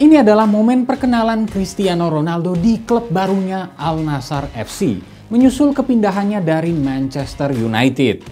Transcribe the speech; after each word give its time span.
Ini 0.00 0.24
adalah 0.24 0.48
momen 0.48 0.88
perkenalan 0.88 1.44
Cristiano 1.44 2.08
Ronaldo 2.08 2.56
di 2.56 2.88
klub 2.88 3.12
barunya 3.12 3.76
Al 3.76 4.00
Nassr 4.00 4.48
FC, 4.48 4.96
menyusul 5.28 5.76
kepindahannya 5.76 6.40
dari 6.40 6.72
Manchester 6.72 7.52
United. 7.52 8.24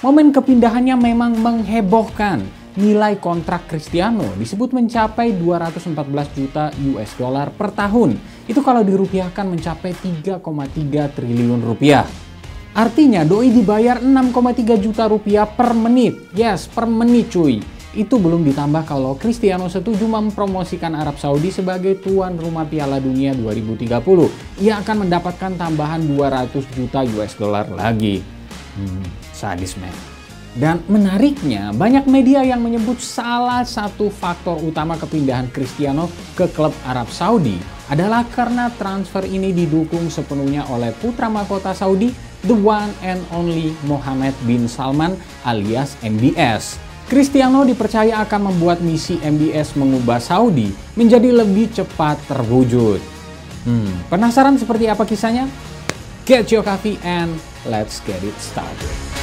Momen 0.00 0.32
kepindahannya 0.32 0.96
memang 0.96 1.36
menghebohkan. 1.36 2.40
Nilai 2.80 3.20
kontrak 3.20 3.68
Cristiano 3.68 4.24
disebut 4.40 4.72
mencapai 4.72 5.36
214 5.36 6.32
juta 6.32 6.72
US 6.72 7.12
dollar 7.20 7.52
per 7.52 7.76
tahun. 7.76 8.16
Itu 8.48 8.64
kalau 8.64 8.80
dirupiahkan 8.80 9.52
mencapai 9.52 9.92
3,3 10.00 10.40
triliun 11.12 11.60
rupiah. 11.60 12.08
Artinya 12.72 13.20
doi 13.20 13.52
dibayar 13.52 14.00
6,3 14.00 14.80
juta 14.80 15.04
rupiah 15.12 15.44
per 15.44 15.76
menit. 15.76 16.32
Yes, 16.32 16.64
per 16.64 16.88
menit 16.88 17.28
cuy. 17.28 17.75
Itu 17.96 18.20
belum 18.20 18.44
ditambah 18.44 18.84
kalau 18.84 19.16
Cristiano 19.16 19.72
setuju 19.72 20.04
mempromosikan 20.04 20.92
Arab 20.92 21.16
Saudi 21.16 21.48
sebagai 21.48 21.96
tuan 21.96 22.36
rumah 22.36 22.68
Piala 22.68 23.00
Dunia 23.00 23.32
2030. 23.32 24.60
Ia 24.60 24.84
akan 24.84 25.08
mendapatkan 25.08 25.56
tambahan 25.56 26.04
200 26.04 26.76
juta 26.76 27.00
US 27.16 27.32
dollar 27.40 27.64
lagi. 27.72 28.20
Hmm, 28.76 29.00
sadis 29.32 29.80
men. 29.80 29.96
Dan 30.56 30.84
menariknya, 30.92 31.72
banyak 31.72 32.04
media 32.04 32.44
yang 32.44 32.60
menyebut 32.60 33.00
salah 33.00 33.64
satu 33.64 34.12
faktor 34.12 34.60
utama 34.60 35.00
kepindahan 35.00 35.48
Cristiano 35.48 36.12
ke 36.36 36.48
klub 36.52 36.76
Arab 36.84 37.08
Saudi 37.08 37.56
adalah 37.88 38.28
karena 38.28 38.68
transfer 38.76 39.24
ini 39.24 39.56
didukung 39.56 40.12
sepenuhnya 40.12 40.68
oleh 40.68 40.92
putra 40.96 41.32
mahkota 41.32 41.72
Saudi, 41.72 42.12
the 42.44 42.56
one 42.56 42.92
and 43.00 43.24
only 43.32 43.72
Mohammed 43.88 44.36
bin 44.44 44.68
Salman 44.68 45.16
alias 45.48 45.96
MBS. 46.04 46.85
Cristiano 47.06 47.62
dipercaya 47.62 48.18
akan 48.26 48.50
membuat 48.50 48.82
misi 48.82 49.14
MBS 49.22 49.78
mengubah 49.78 50.18
Saudi 50.18 50.74
menjadi 50.98 51.30
lebih 51.30 51.70
cepat 51.70 52.18
terwujud. 52.26 52.98
Hmm, 53.62 53.94
penasaran 54.10 54.58
seperti 54.58 54.90
apa 54.90 55.06
kisahnya? 55.06 55.46
Get 56.26 56.50
your 56.50 56.66
coffee 56.66 56.98
and 57.06 57.38
let's 57.70 58.02
get 58.02 58.18
it 58.26 58.34
started. 58.42 59.15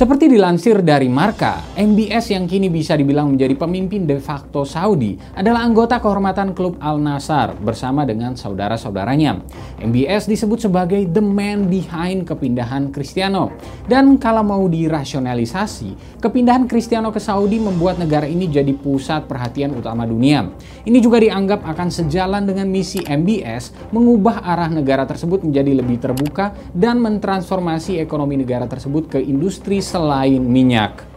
Seperti 0.00 0.32
dilansir 0.32 0.80
dari 0.80 1.12
Marka, 1.12 1.76
MBS 1.76 2.32
yang 2.32 2.48
kini 2.48 2.72
bisa 2.72 2.96
dibilang 2.96 3.36
menjadi 3.36 3.52
pemimpin 3.52 4.08
de 4.08 4.16
facto 4.16 4.64
Saudi 4.64 5.20
adalah 5.36 5.60
anggota 5.60 6.00
kehormatan 6.00 6.56
klub 6.56 6.80
Al 6.80 6.96
Nassr 6.96 7.52
bersama 7.60 8.08
dengan 8.08 8.32
saudara-saudaranya. 8.32 9.44
MBS 9.84 10.24
disebut 10.24 10.64
sebagai 10.64 11.04
the 11.04 11.20
man 11.20 11.68
behind 11.68 12.24
kepindahan 12.24 12.88
Cristiano. 12.88 13.52
Dan 13.84 14.16
kalau 14.16 14.40
mau 14.40 14.64
dirasionalisasi, 14.72 16.16
kepindahan 16.16 16.64
Cristiano 16.64 17.12
ke 17.12 17.20
Saudi 17.20 17.60
membuat 17.60 18.00
negara 18.00 18.24
ini 18.24 18.48
jadi 18.48 18.72
pusat 18.72 19.28
perhatian 19.28 19.76
utama 19.76 20.08
dunia. 20.08 20.48
Ini 20.80 20.96
juga 21.04 21.20
dianggap 21.20 21.60
akan 21.60 21.92
sejalan 21.92 22.48
dengan 22.48 22.72
misi 22.72 23.04
MBS 23.04 23.92
mengubah 23.92 24.48
arah 24.48 24.72
negara 24.72 25.04
tersebut 25.04 25.44
menjadi 25.44 25.76
lebih 25.76 26.00
terbuka 26.00 26.56
dan 26.72 27.04
mentransformasi 27.04 28.00
ekonomi 28.00 28.40
negara 28.40 28.64
tersebut 28.64 29.12
ke 29.12 29.20
industri 29.20 29.89
selain 29.90 30.38
minyak. 30.38 31.10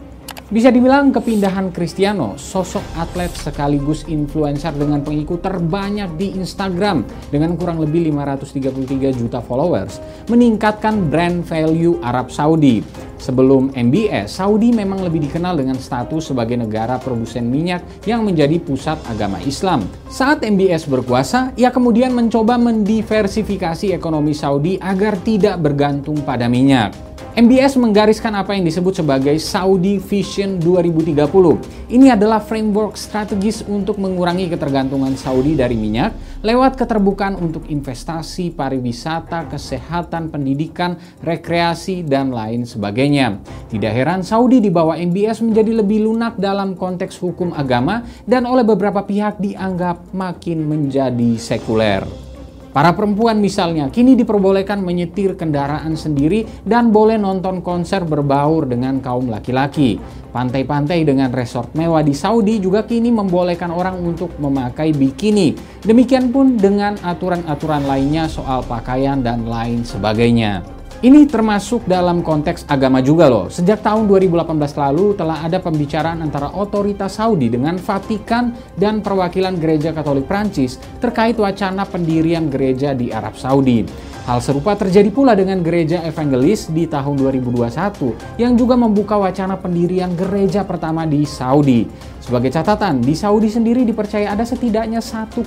Bisa 0.54 0.68
dibilang 0.68 1.08
kepindahan 1.08 1.72
Cristiano, 1.72 2.36
sosok 2.36 2.84
atlet 3.00 3.32
sekaligus 3.32 4.04
influencer 4.06 4.76
dengan 4.76 5.00
pengikut 5.00 5.40
terbanyak 5.40 6.20
di 6.20 6.36
Instagram 6.36 7.00
dengan 7.32 7.56
kurang 7.56 7.80
lebih 7.80 8.12
533 8.12 9.18
juta 9.18 9.40
followers, 9.40 10.04
meningkatkan 10.28 11.08
brand 11.08 11.42
value 11.48 11.96
Arab 12.04 12.28
Saudi. 12.28 12.84
Sebelum 13.16 13.72
MBS, 13.72 14.36
Saudi 14.36 14.68
memang 14.68 15.00
lebih 15.00 15.24
dikenal 15.24 15.56
dengan 15.56 15.80
status 15.80 16.28
sebagai 16.28 16.60
negara 16.60 17.00
produsen 17.00 17.48
minyak 17.48 18.04
yang 18.04 18.20
menjadi 18.20 18.60
pusat 18.60 19.00
agama 19.08 19.40
Islam. 19.48 19.88
Saat 20.12 20.44
MBS 20.44 20.84
berkuasa, 20.84 21.56
ia 21.56 21.72
kemudian 21.72 22.12
mencoba 22.12 22.60
mendiversifikasi 22.60 23.96
ekonomi 23.96 24.36
Saudi 24.36 24.76
agar 24.76 25.16
tidak 25.24 25.56
bergantung 25.56 26.20
pada 26.20 26.52
minyak. 26.52 27.13
MBS 27.34 27.74
menggariskan 27.82 28.30
apa 28.38 28.54
yang 28.54 28.62
disebut 28.62 29.02
sebagai 29.02 29.34
Saudi 29.42 29.98
Vision 29.98 30.62
2030. 30.62 31.90
Ini 31.90 32.14
adalah 32.14 32.38
framework 32.38 32.94
strategis 32.94 33.66
untuk 33.66 33.98
mengurangi 33.98 34.46
ketergantungan 34.46 35.18
Saudi 35.18 35.58
dari 35.58 35.74
minyak 35.74 36.14
lewat 36.46 36.78
keterbukaan 36.78 37.34
untuk 37.34 37.66
investasi, 37.66 38.54
pariwisata, 38.54 39.50
kesehatan, 39.50 40.30
pendidikan, 40.30 40.94
rekreasi, 41.26 42.06
dan 42.06 42.30
lain 42.30 42.70
sebagainya. 42.70 43.42
Tidak 43.66 43.90
heran 43.90 44.22
Saudi 44.22 44.62
di 44.62 44.70
bawah 44.70 44.94
MBS 44.94 45.42
menjadi 45.42 45.82
lebih 45.82 46.06
lunak 46.06 46.38
dalam 46.38 46.78
konteks 46.78 47.18
hukum 47.18 47.50
agama 47.50 48.06
dan 48.30 48.46
oleh 48.46 48.62
beberapa 48.62 49.02
pihak 49.02 49.42
dianggap 49.42 50.14
makin 50.14 50.70
menjadi 50.70 51.34
sekuler. 51.34 52.33
Para 52.74 52.90
perempuan 52.90 53.38
misalnya 53.38 53.86
kini 53.86 54.18
diperbolehkan 54.18 54.82
menyetir 54.82 55.38
kendaraan 55.38 55.94
sendiri 55.94 56.42
dan 56.66 56.90
boleh 56.90 57.14
nonton 57.14 57.62
konser 57.62 58.02
berbaur 58.02 58.66
dengan 58.66 58.98
kaum 58.98 59.30
laki-laki. 59.30 60.02
Pantai-pantai 60.34 61.06
dengan 61.06 61.30
resort 61.30 61.70
mewah 61.78 62.02
di 62.02 62.10
Saudi 62.10 62.58
juga 62.58 62.82
kini 62.82 63.14
membolehkan 63.14 63.70
orang 63.70 64.02
untuk 64.02 64.34
memakai 64.42 64.90
bikini. 64.90 65.54
Demikian 65.86 66.34
pun 66.34 66.58
dengan 66.58 66.98
aturan-aturan 66.98 67.86
lainnya 67.86 68.26
soal 68.26 68.66
pakaian 68.66 69.22
dan 69.22 69.46
lain 69.46 69.86
sebagainya. 69.86 70.73
Ini 71.04 71.28
termasuk 71.28 71.84
dalam 71.84 72.24
konteks 72.24 72.64
agama 72.64 73.04
juga 73.04 73.28
loh. 73.28 73.52
Sejak 73.52 73.84
tahun 73.84 74.08
2018 74.08 74.56
lalu 74.72 75.12
telah 75.12 75.44
ada 75.44 75.60
pembicaraan 75.60 76.24
antara 76.24 76.48
otoritas 76.56 77.20
Saudi 77.20 77.52
dengan 77.52 77.76
Vatikan 77.76 78.56
dan 78.72 79.04
perwakilan 79.04 79.52
gereja 79.60 79.92
Katolik 79.92 80.24
Prancis 80.24 80.80
terkait 81.04 81.36
wacana 81.36 81.84
pendirian 81.84 82.48
gereja 82.48 82.96
di 82.96 83.12
Arab 83.12 83.36
Saudi. 83.36 83.84
Hal 84.24 84.40
serupa 84.40 84.72
terjadi 84.72 85.12
pula 85.12 85.36
dengan 85.36 85.60
gereja 85.60 86.00
evangelis 86.00 86.72
di 86.72 86.88
tahun 86.88 87.20
2021 87.20 88.40
yang 88.40 88.56
juga 88.56 88.72
membuka 88.72 89.20
wacana 89.20 89.60
pendirian 89.60 90.16
gereja 90.16 90.64
pertama 90.64 91.04
di 91.04 91.28
Saudi. 91.28 91.84
Sebagai 92.24 92.48
catatan, 92.48 93.04
di 93.04 93.12
Saudi 93.12 93.52
sendiri 93.52 93.84
dipercaya 93.84 94.32
ada 94.32 94.48
setidaknya 94.48 95.04
1,8 95.04 95.44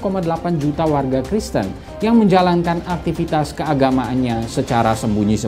juta 0.62 0.86
warga 0.86 1.26
Kristen 1.26 1.66
yang 2.06 2.22
menjalankan 2.22 2.86
aktivitas 2.86 3.58
keagamaannya 3.58 4.46
secara 4.46 4.94
sembunyi-sembunyi. 4.94 5.47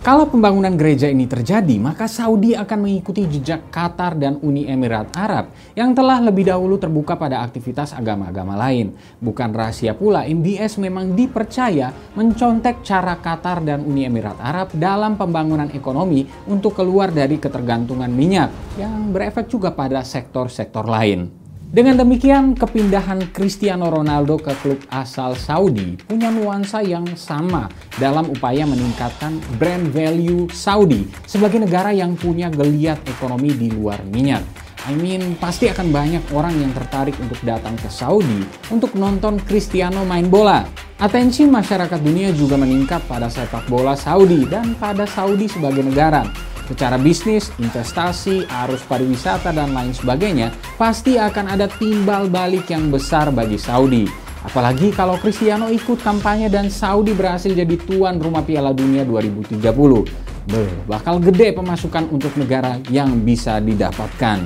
Kalau 0.00 0.24
pembangunan 0.32 0.72
gereja 0.80 1.12
ini 1.12 1.28
terjadi, 1.28 1.76
maka 1.76 2.08
Saudi 2.08 2.56
akan 2.56 2.88
mengikuti 2.88 3.28
jejak 3.28 3.68
Qatar 3.68 4.16
dan 4.16 4.40
Uni 4.40 4.64
Emirat 4.64 5.12
Arab 5.12 5.52
yang 5.76 5.92
telah 5.92 6.24
lebih 6.24 6.48
dahulu 6.48 6.80
terbuka 6.80 7.20
pada 7.20 7.44
aktivitas 7.44 7.92
agama-agama 7.92 8.56
lain. 8.56 8.96
Bukan 9.20 9.52
rahasia 9.52 9.92
pula, 9.92 10.24
MBS 10.24 10.80
memang 10.80 11.12
dipercaya 11.12 11.92
mencontek 12.16 12.80
cara 12.80 13.20
Qatar 13.20 13.60
dan 13.60 13.84
Uni 13.84 14.08
Emirat 14.08 14.40
Arab 14.40 14.72
dalam 14.72 15.20
pembangunan 15.20 15.68
ekonomi 15.68 16.24
untuk 16.48 16.80
keluar 16.80 17.12
dari 17.12 17.36
ketergantungan 17.36 18.08
minyak 18.08 18.80
yang 18.80 19.12
berefek 19.12 19.52
juga 19.52 19.68
pada 19.68 20.00
sektor-sektor 20.00 20.88
lain. 20.88 21.39
Dengan 21.70 22.02
demikian, 22.02 22.58
kepindahan 22.58 23.30
Cristiano 23.30 23.94
Ronaldo 23.94 24.42
ke 24.42 24.50
klub 24.58 24.82
asal 24.90 25.38
Saudi 25.38 25.94
punya 26.02 26.26
nuansa 26.26 26.82
yang 26.82 27.06
sama 27.14 27.70
dalam 27.94 28.26
upaya 28.26 28.66
meningkatkan 28.66 29.38
brand 29.54 29.86
value 29.94 30.50
Saudi 30.50 31.06
sebagai 31.30 31.62
negara 31.62 31.94
yang 31.94 32.18
punya 32.18 32.50
geliat 32.50 32.98
ekonomi 33.06 33.54
di 33.54 33.70
luar 33.70 34.02
minyak. 34.10 34.42
I 34.90 34.98
mean, 34.98 35.38
pasti 35.38 35.70
akan 35.70 35.94
banyak 35.94 36.34
orang 36.34 36.58
yang 36.58 36.74
tertarik 36.74 37.14
untuk 37.22 37.38
datang 37.46 37.78
ke 37.78 37.86
Saudi 37.86 38.42
untuk 38.74 38.98
nonton 38.98 39.38
Cristiano 39.38 40.02
main 40.02 40.26
bola. 40.26 40.66
Atensi 40.98 41.46
masyarakat 41.46 42.02
dunia 42.02 42.34
juga 42.34 42.58
meningkat 42.58 43.06
pada 43.06 43.30
sepak 43.30 43.70
bola 43.70 43.94
Saudi 43.94 44.42
dan 44.42 44.74
pada 44.74 45.06
Saudi 45.06 45.46
sebagai 45.46 45.86
negara. 45.86 46.49
Secara 46.70 46.94
bisnis, 47.02 47.50
investasi, 47.58 48.46
arus 48.46 48.86
pariwisata, 48.86 49.50
dan 49.50 49.74
lain 49.74 49.90
sebagainya, 49.90 50.54
pasti 50.78 51.18
akan 51.18 51.58
ada 51.58 51.66
timbal 51.66 52.30
balik 52.30 52.70
yang 52.70 52.94
besar 52.94 53.34
bagi 53.34 53.58
Saudi. 53.58 54.06
Apalagi 54.46 54.94
kalau 54.94 55.18
Cristiano 55.18 55.66
ikut 55.66 55.98
kampanye 55.98 56.46
dan 56.46 56.70
Saudi 56.70 57.10
berhasil 57.10 57.50
jadi 57.50 57.74
tuan 57.74 58.22
rumah 58.22 58.46
Piala 58.46 58.70
Dunia 58.70 59.02
2030. 59.02 59.58
Beuh, 60.46 60.72
bakal 60.86 61.18
gede 61.18 61.58
pemasukan 61.58 62.06
untuk 62.14 62.38
negara 62.38 62.78
yang 62.86 63.18
bisa 63.18 63.58
didapatkan. 63.58 64.38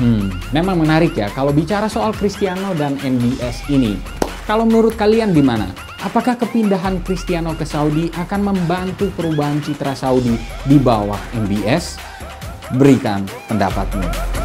Hmm, 0.00 0.32
memang 0.56 0.80
menarik 0.80 1.12
ya 1.14 1.28
kalau 1.36 1.52
bicara 1.52 1.84
soal 1.86 2.16
Cristiano 2.16 2.72
dan 2.74 2.96
MBS 3.04 3.68
ini. 3.68 4.00
Kalau 4.48 4.64
menurut 4.64 4.96
kalian 4.96 5.36
gimana? 5.36 5.87
Apakah 5.98 6.38
kepindahan 6.38 7.02
Cristiano 7.02 7.58
ke 7.58 7.66
Saudi 7.66 8.06
akan 8.14 8.54
membantu 8.54 9.10
perubahan 9.18 9.58
citra 9.58 9.98
Saudi 9.98 10.38
di 10.62 10.78
bawah 10.78 11.18
MBS? 11.34 11.98
Berikan 12.78 13.26
pendapatmu. 13.50 14.37